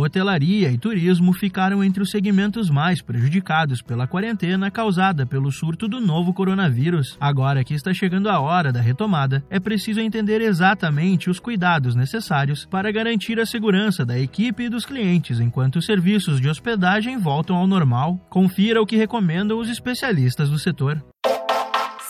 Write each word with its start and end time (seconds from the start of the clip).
Hotelaria 0.00 0.70
e 0.70 0.78
turismo 0.78 1.34
ficaram 1.34 1.84
entre 1.84 2.02
os 2.02 2.10
segmentos 2.10 2.70
mais 2.70 3.02
prejudicados 3.02 3.82
pela 3.82 4.06
quarentena 4.06 4.70
causada 4.70 5.26
pelo 5.26 5.52
surto 5.52 5.86
do 5.86 6.00
novo 6.00 6.32
coronavírus. 6.32 7.18
Agora 7.20 7.62
que 7.62 7.74
está 7.74 7.92
chegando 7.92 8.30
a 8.30 8.40
hora 8.40 8.72
da 8.72 8.80
retomada, 8.80 9.44
é 9.50 9.60
preciso 9.60 10.00
entender 10.00 10.40
exatamente 10.40 11.28
os 11.28 11.38
cuidados 11.38 11.94
necessários 11.94 12.64
para 12.64 12.90
garantir 12.90 13.38
a 13.38 13.44
segurança 13.44 14.02
da 14.04 14.18
equipe 14.18 14.62
e 14.62 14.68
dos 14.70 14.86
clientes 14.86 15.38
enquanto 15.38 15.76
os 15.76 15.84
serviços 15.84 16.40
de 16.40 16.48
hospedagem 16.48 17.18
voltam 17.18 17.56
ao 17.56 17.66
normal. 17.66 18.18
Confira 18.30 18.80
o 18.80 18.86
que 18.86 18.96
recomendam 18.96 19.58
os 19.58 19.68
especialistas 19.68 20.48
do 20.48 20.58
setor. 20.58 21.04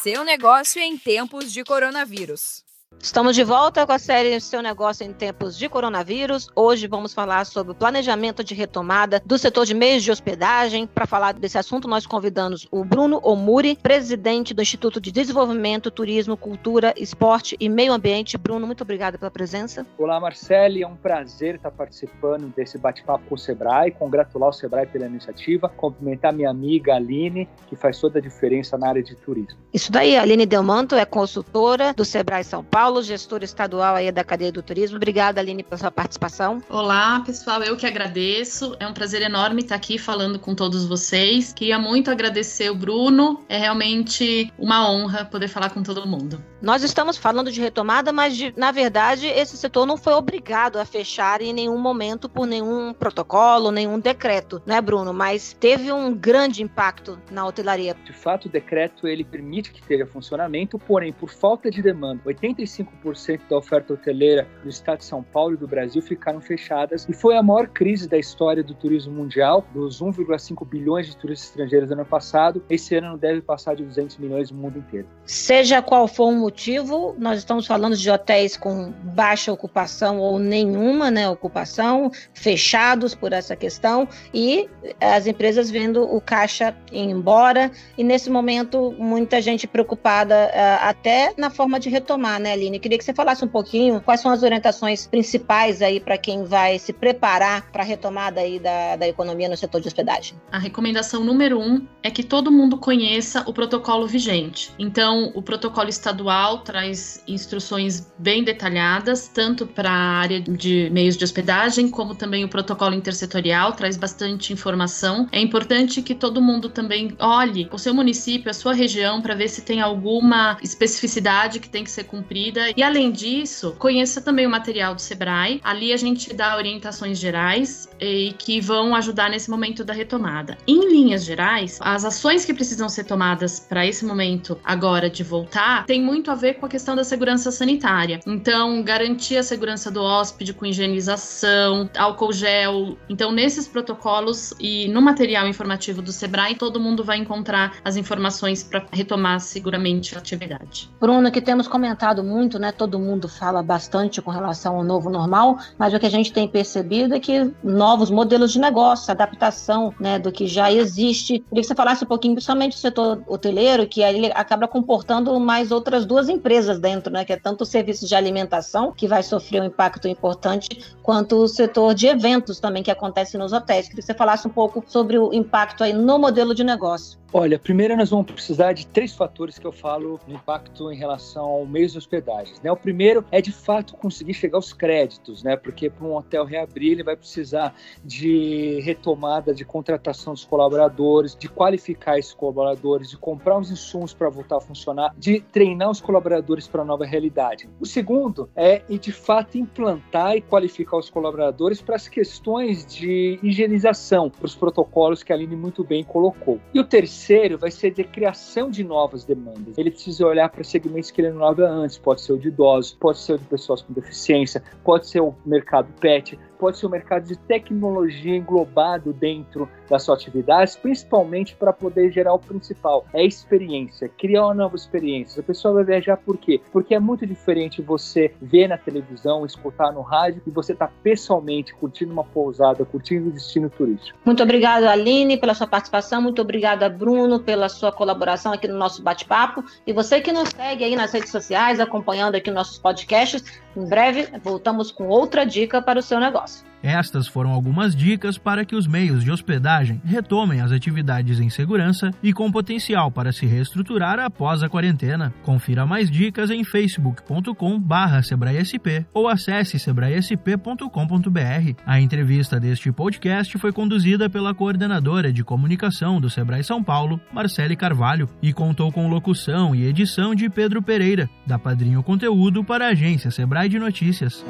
Seu 0.02 0.24
negócio 0.24 0.80
em 0.80 0.96
tempos 0.96 1.52
de 1.52 1.64
coronavírus. 1.64 2.69
Estamos 3.02 3.34
de 3.34 3.42
volta 3.42 3.86
com 3.86 3.92
a 3.92 3.98
série 3.98 4.38
Seu 4.40 4.60
Negócio 4.60 5.06
em 5.06 5.12
Tempos 5.12 5.56
de 5.56 5.70
Coronavírus. 5.70 6.50
Hoje 6.54 6.86
vamos 6.86 7.14
falar 7.14 7.46
sobre 7.46 7.72
o 7.72 7.74
planejamento 7.74 8.44
de 8.44 8.54
retomada 8.54 9.22
do 9.24 9.38
setor 9.38 9.64
de 9.64 9.72
meios 9.72 10.02
de 10.02 10.10
hospedagem. 10.10 10.86
Para 10.86 11.06
falar 11.06 11.32
desse 11.32 11.56
assunto, 11.56 11.88
nós 11.88 12.04
convidamos 12.04 12.68
o 12.70 12.84
Bruno 12.84 13.18
Omuri, 13.22 13.78
presidente 13.82 14.52
do 14.52 14.60
Instituto 14.60 15.00
de 15.00 15.10
Desenvolvimento, 15.10 15.90
Turismo, 15.90 16.36
Cultura, 16.36 16.92
Esporte 16.94 17.56
e 17.58 17.70
Meio 17.70 17.94
Ambiente. 17.94 18.36
Bruno, 18.36 18.66
muito 18.66 18.82
obrigada 18.82 19.16
pela 19.16 19.30
presença. 19.30 19.86
Olá, 19.96 20.20
Marcele. 20.20 20.82
É 20.82 20.86
um 20.86 20.96
prazer 20.96 21.54
estar 21.54 21.70
participando 21.70 22.52
desse 22.54 22.76
bate-papo 22.76 23.24
com 23.30 23.34
o 23.34 23.38
Sebrae, 23.38 23.92
congratular 23.92 24.50
o 24.50 24.52
Sebrae 24.52 24.86
pela 24.86 25.06
iniciativa, 25.06 25.70
cumprimentar 25.70 26.34
minha 26.34 26.50
amiga 26.50 26.96
Aline, 26.96 27.48
que 27.66 27.76
faz 27.76 27.98
toda 27.98 28.18
a 28.18 28.22
diferença 28.22 28.76
na 28.76 28.88
área 28.88 29.02
de 29.02 29.16
turismo. 29.16 29.58
Isso 29.72 29.90
daí, 29.90 30.18
a 30.18 30.22
Aline 30.22 30.44
Delmanto 30.44 30.94
é 30.96 31.06
consultora 31.06 31.94
do 31.94 32.04
Sebrae 32.04 32.44
São 32.44 32.62
Paulo 32.62 32.79
Paulo, 32.80 33.02
gestor 33.02 33.42
estadual 33.42 33.94
aí 33.94 34.10
da 34.10 34.24
cadeia 34.24 34.50
do 34.50 34.62
turismo. 34.62 34.96
Obrigada, 34.96 35.38
Aline, 35.38 35.62
pela 35.62 35.76
sua 35.76 35.90
participação. 35.90 36.62
Olá, 36.66 37.20
pessoal, 37.20 37.62
eu 37.62 37.76
que 37.76 37.86
agradeço. 37.86 38.74
É 38.80 38.86
um 38.86 38.94
prazer 38.94 39.20
enorme 39.20 39.60
estar 39.60 39.74
aqui 39.74 39.98
falando 39.98 40.38
com 40.38 40.54
todos 40.54 40.86
vocês. 40.86 41.52
Queria 41.52 41.78
muito 41.78 42.10
agradecer 42.10 42.70
o 42.70 42.74
Bruno. 42.74 43.44
É 43.50 43.58
realmente 43.58 44.50
uma 44.58 44.90
honra 44.90 45.26
poder 45.26 45.48
falar 45.48 45.68
com 45.68 45.82
todo 45.82 46.08
mundo. 46.08 46.42
Nós 46.62 46.82
estamos 46.82 47.16
falando 47.16 47.50
de 47.50 47.60
retomada, 47.60 48.12
mas 48.12 48.36
de, 48.36 48.52
na 48.56 48.70
verdade 48.70 49.26
esse 49.26 49.56
setor 49.56 49.86
não 49.86 49.96
foi 49.96 50.12
obrigado 50.12 50.78
a 50.78 50.84
fechar 50.84 51.40
em 51.40 51.54
nenhum 51.54 51.78
momento 51.78 52.28
por 52.28 52.46
nenhum 52.46 52.92
protocolo, 52.92 53.70
nenhum 53.70 53.98
decreto, 53.98 54.60
né, 54.66 54.78
Bruno? 54.78 55.12
Mas 55.14 55.56
teve 55.58 55.90
um 55.90 56.14
grande 56.14 56.62
impacto 56.62 57.18
na 57.30 57.46
hotelaria. 57.46 57.96
De 58.04 58.12
fato, 58.12 58.46
o 58.46 58.50
decreto 58.50 59.08
ele 59.08 59.24
permite 59.24 59.70
que 59.70 59.80
esteja 59.80 60.06
funcionamento, 60.06 60.78
porém, 60.78 61.14
por 61.14 61.30
falta 61.30 61.70
de 61.70 61.80
demanda, 61.80 62.20
85 62.26 62.60
95% 62.78 63.40
da 63.48 63.56
oferta 63.56 63.92
hoteleira 63.92 64.46
do 64.62 64.68
estado 64.68 64.98
de 64.98 65.04
São 65.04 65.22
Paulo 65.22 65.54
e 65.54 65.56
do 65.56 65.66
Brasil 65.66 66.00
ficaram 66.02 66.40
fechadas 66.40 67.06
e 67.08 67.12
foi 67.12 67.36
a 67.36 67.42
maior 67.42 67.68
crise 67.68 68.08
da 68.08 68.18
história 68.18 68.62
do 68.62 68.74
turismo 68.74 69.12
mundial, 69.12 69.64
dos 69.72 70.00
1,5 70.00 70.66
bilhões 70.66 71.06
de 71.06 71.16
turistas 71.16 71.48
estrangeiros 71.48 71.88
do 71.88 71.92
ano 71.92 72.04
passado. 72.04 72.62
Esse 72.68 72.96
ano 72.96 73.10
não 73.10 73.18
deve 73.18 73.40
passar 73.40 73.74
de 73.74 73.84
200 73.84 74.18
milhões 74.18 74.50
no 74.50 74.58
mundo 74.58 74.78
inteiro. 74.78 75.06
Seja 75.24 75.82
qual 75.82 76.06
for 76.06 76.28
o 76.28 76.32
motivo, 76.32 77.14
nós 77.18 77.38
estamos 77.38 77.66
falando 77.66 77.96
de 77.96 78.10
hotéis 78.10 78.56
com 78.56 78.92
baixa 79.14 79.52
ocupação 79.52 80.18
ou 80.18 80.38
nenhuma 80.38 81.10
né, 81.10 81.28
ocupação, 81.28 82.10
fechados 82.34 83.14
por 83.14 83.32
essa 83.32 83.56
questão 83.56 84.08
e 84.32 84.68
as 85.00 85.26
empresas 85.26 85.70
vendo 85.70 86.02
o 86.02 86.20
caixa 86.20 86.74
ir 86.92 87.00
embora 87.00 87.70
e 87.96 88.04
nesse 88.04 88.30
momento 88.30 88.94
muita 88.98 89.40
gente 89.40 89.66
preocupada 89.66 90.46
uh, 90.46 90.88
até 90.88 91.32
na 91.36 91.50
forma 91.50 91.78
de 91.78 91.88
retomar, 91.88 92.40
né, 92.40 92.56
Aline? 92.60 92.78
Queria 92.78 92.98
que 92.98 93.04
você 93.04 93.14
falasse 93.14 93.44
um 93.44 93.48
pouquinho 93.48 94.00
quais 94.00 94.20
são 94.20 94.30
as 94.30 94.42
orientações 94.42 95.06
principais 95.06 95.80
aí 95.82 95.98
para 95.98 96.18
quem 96.18 96.44
vai 96.44 96.78
se 96.78 96.92
preparar 96.92 97.70
para 97.70 97.82
a 97.82 97.86
retomada 97.86 98.40
aí 98.40 98.58
da, 98.58 98.96
da 98.96 99.08
economia 99.08 99.48
no 99.48 99.56
setor 99.56 99.80
de 99.80 99.88
hospedagem. 99.88 100.36
A 100.52 100.58
recomendação 100.58 101.24
número 101.24 101.58
um 101.58 101.86
é 102.02 102.10
que 102.10 102.22
todo 102.22 102.50
mundo 102.50 102.76
conheça 102.76 103.42
o 103.46 103.52
protocolo 103.52 104.06
vigente. 104.06 104.72
Então, 104.78 105.32
o 105.34 105.42
protocolo 105.42 105.88
estadual 105.88 106.58
traz 106.58 107.22
instruções 107.26 108.12
bem 108.18 108.44
detalhadas, 108.44 109.28
tanto 109.28 109.66
para 109.66 109.90
a 109.90 110.18
área 110.20 110.40
de 110.40 110.90
meios 110.90 111.16
de 111.16 111.24
hospedagem, 111.24 111.88
como 111.88 112.14
também 112.14 112.44
o 112.44 112.48
protocolo 112.48 112.94
intersetorial 112.94 113.72
traz 113.72 113.96
bastante 113.96 114.52
informação. 114.52 115.28
É 115.32 115.40
importante 115.40 116.02
que 116.02 116.14
todo 116.14 116.42
mundo 116.42 116.68
também 116.68 117.14
olhe 117.18 117.68
o 117.72 117.78
seu 117.78 117.94
município, 117.94 118.50
a 118.50 118.54
sua 118.54 118.72
região, 118.72 119.22
para 119.22 119.34
ver 119.34 119.48
se 119.48 119.62
tem 119.62 119.80
alguma 119.80 120.58
especificidade 120.62 121.60
que 121.60 121.68
tem 121.68 121.84
que 121.84 121.90
ser 121.90 122.04
cumprida 122.04 122.49
e 122.76 122.82
além 122.82 123.10
disso, 123.10 123.74
conheça 123.78 124.20
também 124.20 124.46
o 124.46 124.50
material 124.50 124.94
do 124.94 125.00
Sebrae. 125.00 125.60
Ali 125.62 125.92
a 125.92 125.96
gente 125.96 126.32
dá 126.34 126.56
orientações 126.56 127.18
gerais 127.18 127.88
e 128.00 128.34
que 128.38 128.60
vão 128.60 128.94
ajudar 128.94 129.30
nesse 129.30 129.50
momento 129.50 129.84
da 129.84 129.92
retomada. 129.92 130.56
Em 130.66 130.88
linhas 130.90 131.24
gerais, 131.24 131.78
as 131.80 132.04
ações 132.04 132.44
que 132.44 132.54
precisam 132.54 132.88
ser 132.88 133.04
tomadas 133.04 133.60
para 133.60 133.86
esse 133.86 134.04
momento 134.04 134.58
agora 134.64 135.10
de 135.10 135.22
voltar 135.22 135.84
tem 135.86 136.02
muito 136.02 136.30
a 136.30 136.34
ver 136.34 136.54
com 136.54 136.66
a 136.66 136.68
questão 136.68 136.96
da 136.96 137.04
segurança 137.04 137.50
sanitária. 137.50 138.20
Então, 138.26 138.82
garantir 138.82 139.36
a 139.36 139.42
segurança 139.42 139.90
do 139.90 140.02
hóspede 140.02 140.52
com 140.52 140.66
higienização, 140.66 141.88
álcool 141.96 142.32
gel. 142.32 142.96
Então, 143.08 143.32
nesses 143.32 143.68
protocolos 143.68 144.54
e 144.58 144.88
no 144.88 145.02
material 145.02 145.46
informativo 145.48 146.02
do 146.02 146.12
Sebrae, 146.12 146.54
todo 146.54 146.80
mundo 146.80 147.04
vai 147.04 147.18
encontrar 147.18 147.76
as 147.84 147.96
informações 147.96 148.62
para 148.62 148.86
retomar 148.92 149.40
seguramente 149.40 150.14
a 150.14 150.18
atividade. 150.18 150.88
Bruno, 151.00 151.30
que 151.30 151.40
temos 151.40 151.68
comentado 151.68 152.22
muito 152.22 152.39
muito, 152.40 152.58
né? 152.58 152.72
Todo 152.72 152.98
mundo 152.98 153.28
fala 153.28 153.62
bastante 153.62 154.22
com 154.22 154.30
relação 154.30 154.76
ao 154.76 154.82
novo 154.82 155.10
normal, 155.10 155.58
mas 155.76 155.92
o 155.92 156.00
que 156.00 156.06
a 156.06 156.10
gente 156.10 156.32
tem 156.32 156.48
percebido 156.48 157.14
é 157.14 157.20
que 157.20 157.52
novos 157.62 158.10
modelos 158.10 158.50
de 158.52 158.58
negócio, 158.58 159.10
adaptação, 159.10 159.92
né, 160.00 160.18
do 160.18 160.32
que 160.32 160.46
já 160.46 160.72
existe. 160.72 161.40
Queria 161.40 161.60
que 161.60 161.64
você 161.64 161.74
falasse 161.74 162.02
um 162.02 162.06
pouquinho, 162.06 162.34
principalmente 162.34 162.72
do 162.72 162.78
setor 162.78 163.22
hoteleiro, 163.26 163.86
que 163.86 164.02
aí 164.02 164.16
ele 164.16 164.32
acaba 164.34 164.66
comportando 164.66 165.38
mais 165.38 165.70
outras 165.70 166.06
duas 166.06 166.30
empresas 166.30 166.78
dentro, 166.78 167.12
né? 167.12 167.26
Que 167.26 167.34
é 167.34 167.36
tanto 167.36 167.62
o 167.62 167.66
serviço 167.66 168.06
de 168.06 168.14
alimentação, 168.14 168.90
que 168.90 169.06
vai 169.06 169.22
sofrer 169.22 169.60
um 169.60 169.66
impacto 169.66 170.08
importante, 170.08 170.94
quanto 171.02 171.36
o 171.36 171.46
setor 171.48 171.94
de 171.94 172.06
eventos 172.06 172.58
também, 172.58 172.82
que 172.82 172.90
acontece 172.90 173.36
nos 173.36 173.52
hotéis. 173.52 173.86
Queria 173.86 174.00
que 174.00 174.06
você 174.06 174.14
falasse 174.14 174.46
um 174.48 174.50
pouco 174.50 174.82
sobre 174.86 175.18
o 175.18 175.34
impacto 175.34 175.84
aí 175.84 175.92
no 175.92 176.18
modelo 176.18 176.54
de 176.54 176.64
negócio. 176.64 177.19
Olha, 177.32 177.60
primeiro 177.60 177.96
nós 177.96 178.10
vamos 178.10 178.26
precisar 178.26 178.72
de 178.72 178.84
três 178.88 179.14
fatores 179.14 179.56
que 179.56 179.64
eu 179.64 179.70
falo 179.70 180.18
no 180.26 180.34
impacto 180.34 180.90
em 180.90 180.96
relação 180.96 181.44
ao 181.44 181.64
meio 181.64 181.88
de 181.88 181.96
hospedagens. 181.96 182.60
Né? 182.60 182.72
O 182.72 182.76
primeiro 182.76 183.24
é 183.30 183.40
de 183.40 183.52
fato 183.52 183.94
conseguir 183.94 184.34
chegar 184.34 184.58
aos 184.58 184.72
créditos, 184.72 185.44
né? 185.44 185.56
Porque 185.56 185.88
para 185.88 186.04
um 186.04 186.16
hotel 186.16 186.44
reabrir, 186.44 186.90
ele 186.90 187.04
vai 187.04 187.14
precisar 187.14 187.72
de 188.04 188.80
retomada 188.80 189.54
de 189.54 189.64
contratação 189.64 190.32
dos 190.32 190.44
colaboradores, 190.44 191.36
de 191.36 191.48
qualificar 191.48 192.18
esses 192.18 192.34
colaboradores, 192.34 193.10
de 193.10 193.16
comprar 193.16 193.60
os 193.60 193.70
insumos 193.70 194.12
para 194.12 194.28
voltar 194.28 194.56
a 194.56 194.60
funcionar, 194.60 195.14
de 195.16 195.40
treinar 195.40 195.88
os 195.88 196.00
colaboradores 196.00 196.66
para 196.66 196.82
a 196.82 196.84
nova 196.84 197.04
realidade. 197.04 197.68
O 197.78 197.86
segundo 197.86 198.50
é 198.56 198.82
de 198.88 199.12
fato 199.12 199.56
implantar 199.56 200.36
e 200.36 200.40
qualificar 200.40 200.96
os 200.96 201.08
colaboradores 201.08 201.80
para 201.80 201.94
as 201.94 202.08
questões 202.08 202.84
de 202.84 203.38
higienização, 203.40 204.28
para 204.28 204.46
os 204.46 204.56
protocolos 204.56 205.22
que 205.22 205.32
a 205.32 205.36
Aline 205.36 205.54
muito 205.54 205.84
bem 205.84 206.02
colocou. 206.02 206.60
E 206.74 206.80
o 206.80 206.84
terceiro 206.84 207.19
terceiro 207.20 207.58
vai 207.58 207.70
ser 207.70 207.90
de 207.90 208.02
criação 208.02 208.70
de 208.70 208.82
novas 208.82 209.24
demandas. 209.24 209.76
Ele 209.76 209.90
precisa 209.90 210.26
olhar 210.26 210.48
para 210.48 210.64
segmentos 210.64 211.10
que 211.10 211.20
ele 211.20 211.30
não 211.30 211.42
olhava 211.42 211.68
antes. 211.68 211.98
Pode 211.98 212.22
ser 212.22 212.32
o 212.32 212.38
de 212.38 212.48
idosos, 212.48 212.96
pode 212.98 213.18
ser 213.18 213.34
o 213.34 213.38
de 213.38 213.44
pessoas 213.44 213.82
com 213.82 213.92
deficiência, 213.92 214.62
pode 214.82 215.06
ser 215.06 215.20
o 215.20 215.34
mercado 215.44 215.92
pet, 216.00 216.38
pode 216.60 216.76
ser 216.76 216.86
o 216.86 216.90
mercado 216.90 217.26
de 217.26 217.36
tecnologia 217.36 218.36
englobado 218.36 219.14
dentro 219.14 219.66
das 219.88 220.02
suas 220.02 220.20
atividades, 220.20 220.76
principalmente 220.76 221.56
para 221.56 221.72
poder 221.72 222.12
gerar 222.12 222.34
o 222.34 222.38
principal, 222.38 223.06
é 223.14 223.24
experiência, 223.24 224.08
criar 224.08 224.44
uma 224.44 224.54
nova 224.54 224.76
experiência. 224.76 225.40
A 225.40 225.42
pessoa 225.42 225.74
vai 225.74 225.84
viajar 225.84 226.18
por 226.18 226.36
quê? 226.36 226.60
Porque 226.70 226.94
é 226.94 227.00
muito 227.00 227.26
diferente 227.26 227.80
você 227.80 228.32
ver 228.40 228.68
na 228.68 228.76
televisão, 228.76 229.46
escutar 229.46 229.90
no 229.92 230.02
rádio 230.02 230.42
e 230.46 230.50
você 230.50 230.74
tá 230.74 230.90
pessoalmente 231.02 231.74
curtindo 231.74 232.12
uma 232.12 232.24
pousada, 232.24 232.84
curtindo 232.84 233.28
um 233.28 233.30
destino 233.30 233.70
turístico. 233.70 234.18
Muito 234.24 234.42
obrigada, 234.42 234.90
Aline, 234.90 235.38
pela 235.38 235.54
sua 235.54 235.66
participação, 235.66 236.20
muito 236.20 236.42
obrigada, 236.42 236.88
Bruno, 236.90 237.40
pela 237.40 237.68
sua 237.68 237.90
colaboração 237.90 238.52
aqui 238.52 238.68
no 238.68 238.76
nosso 238.76 239.02
bate-papo 239.02 239.64
e 239.86 239.92
você 239.92 240.20
que 240.20 240.30
nos 240.30 240.50
segue 240.50 240.84
aí 240.84 240.94
nas 240.94 241.12
redes 241.12 241.30
sociais, 241.30 241.80
acompanhando 241.80 242.34
aqui 242.34 242.50
nossos 242.50 242.78
podcasts, 242.78 243.42
em 243.76 243.84
breve 243.86 244.28
voltamos 244.42 244.90
com 244.90 245.08
outra 245.08 245.44
dica 245.44 245.80
para 245.82 245.98
o 245.98 246.02
seu 246.02 246.18
negócio. 246.18 246.69
Estas 246.82 247.28
foram 247.28 247.50
algumas 247.50 247.94
dicas 247.94 248.38
para 248.38 248.64
que 248.64 248.74
os 248.74 248.86
meios 248.86 249.22
de 249.22 249.30
hospedagem 249.30 250.00
retomem 250.04 250.60
as 250.60 250.72
atividades 250.72 251.38
em 251.40 251.50
segurança 251.50 252.10
e 252.22 252.32
com 252.32 252.50
potencial 252.50 253.10
para 253.10 253.32
se 253.32 253.44
reestruturar 253.46 254.18
após 254.18 254.62
a 254.62 254.68
quarentena. 254.68 255.34
Confira 255.42 255.84
mais 255.86 256.10
dicas 256.10 256.50
em 256.50 256.64
facebook.com/sebraesp 256.64 259.06
ou 259.12 259.28
acesse 259.28 259.78
sebraesp.com.br. 259.78 261.74
A 261.86 262.00
entrevista 262.00 262.58
deste 262.58 262.90
podcast 262.92 263.58
foi 263.58 263.72
conduzida 263.72 264.30
pela 264.30 264.54
coordenadora 264.54 265.32
de 265.32 265.44
comunicação 265.44 266.20
do 266.20 266.30
Sebrae 266.30 266.64
São 266.64 266.82
Paulo, 266.82 267.20
Marcele 267.32 267.76
Carvalho, 267.76 268.28
e 268.42 268.52
contou 268.52 268.90
com 268.90 269.08
locução 269.08 269.72
e 269.74 269.84
edição 269.84 270.34
de 270.34 270.48
Pedro 270.48 270.82
Pereira, 270.82 271.28
da 271.46 271.58
Padrinho 271.58 272.02
Conteúdo 272.02 272.64
para 272.64 272.86
a 272.86 272.90
agência 272.90 273.30
Sebrae 273.30 273.68
de 273.68 273.78
Notícias. 273.78 274.42